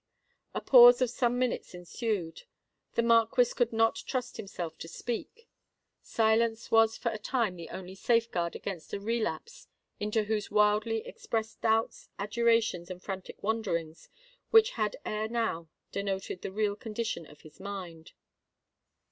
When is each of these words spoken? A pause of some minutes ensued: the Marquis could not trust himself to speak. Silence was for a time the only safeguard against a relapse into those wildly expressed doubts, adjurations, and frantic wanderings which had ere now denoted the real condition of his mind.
A 0.55 0.61
pause 0.61 0.99
of 1.03 1.11
some 1.11 1.37
minutes 1.37 1.75
ensued: 1.75 2.41
the 2.95 3.03
Marquis 3.03 3.53
could 3.55 3.71
not 3.71 3.97
trust 4.07 4.37
himself 4.37 4.75
to 4.79 4.87
speak. 4.87 5.47
Silence 6.01 6.71
was 6.71 6.97
for 6.97 7.09
a 7.11 7.19
time 7.19 7.55
the 7.55 7.69
only 7.69 7.93
safeguard 7.93 8.55
against 8.55 8.95
a 8.95 8.99
relapse 8.99 9.67
into 9.99 10.25
those 10.25 10.49
wildly 10.49 11.05
expressed 11.05 11.61
doubts, 11.61 12.09
adjurations, 12.17 12.89
and 12.89 13.03
frantic 13.03 13.43
wanderings 13.43 14.09
which 14.49 14.71
had 14.71 14.95
ere 15.05 15.27
now 15.27 15.69
denoted 15.91 16.41
the 16.41 16.51
real 16.51 16.75
condition 16.75 17.27
of 17.27 17.41
his 17.41 17.59
mind. 17.59 18.13